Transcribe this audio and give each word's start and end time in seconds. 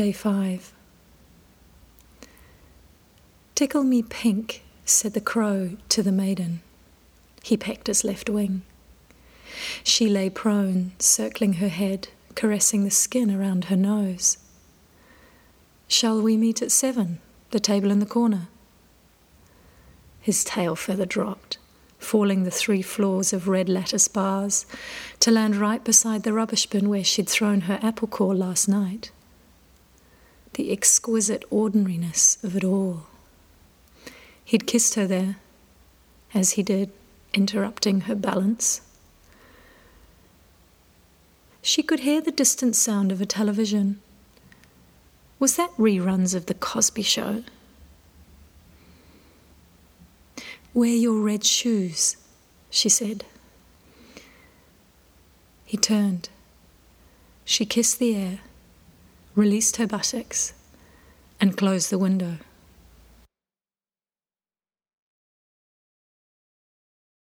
Day 0.00 0.12
5. 0.12 0.72
Tickle 3.54 3.84
me 3.84 4.02
pink, 4.02 4.62
said 4.86 5.12
the 5.12 5.20
crow 5.20 5.76
to 5.90 6.02
the 6.02 6.10
maiden. 6.10 6.62
He 7.42 7.58
pecked 7.58 7.86
his 7.86 8.02
left 8.02 8.30
wing. 8.30 8.62
She 9.84 10.08
lay 10.08 10.30
prone, 10.30 10.92
circling 10.98 11.52
her 11.60 11.68
head, 11.68 12.08
caressing 12.34 12.84
the 12.84 12.90
skin 12.90 13.30
around 13.30 13.66
her 13.66 13.76
nose. 13.76 14.38
Shall 15.86 16.22
we 16.22 16.38
meet 16.38 16.62
at 16.62 16.72
seven? 16.72 17.18
The 17.50 17.60
table 17.60 17.90
in 17.90 17.98
the 17.98 18.06
corner. 18.06 18.48
His 20.22 20.44
tail 20.44 20.76
feather 20.76 21.04
dropped, 21.04 21.58
falling 21.98 22.44
the 22.44 22.50
three 22.50 22.80
floors 22.80 23.34
of 23.34 23.48
red 23.48 23.68
lattice 23.68 24.08
bars 24.08 24.64
to 25.18 25.30
land 25.30 25.56
right 25.56 25.84
beside 25.84 26.22
the 26.22 26.32
rubbish 26.32 26.64
bin 26.64 26.88
where 26.88 27.04
she'd 27.04 27.28
thrown 27.28 27.62
her 27.62 27.78
apple 27.82 28.08
core 28.08 28.34
last 28.34 28.66
night. 28.66 29.10
The 30.54 30.72
exquisite 30.72 31.44
ordinariness 31.50 32.42
of 32.42 32.56
it 32.56 32.64
all. 32.64 33.06
He'd 34.44 34.66
kissed 34.66 34.94
her 34.94 35.06
there, 35.06 35.36
as 36.34 36.52
he 36.52 36.62
did, 36.62 36.90
interrupting 37.32 38.02
her 38.02 38.14
balance. 38.14 38.80
She 41.62 41.82
could 41.82 42.00
hear 42.00 42.20
the 42.20 42.32
distant 42.32 42.74
sound 42.74 43.12
of 43.12 43.20
a 43.20 43.26
television. 43.26 44.00
Was 45.38 45.56
that 45.56 45.70
reruns 45.78 46.34
of 46.34 46.46
The 46.46 46.54
Cosby 46.54 47.02
Show? 47.02 47.44
Wear 50.74 50.94
your 50.94 51.20
red 51.20 51.44
shoes, 51.44 52.16
she 52.70 52.88
said. 52.88 53.24
He 55.64 55.76
turned. 55.76 56.28
She 57.44 57.64
kissed 57.64 57.98
the 57.98 58.16
air, 58.16 58.40
released 59.34 59.76
her 59.76 59.86
buttocks, 59.86 60.52
and 61.40 61.56
closed 61.56 61.90
the 61.90 61.98
window. 61.98 62.38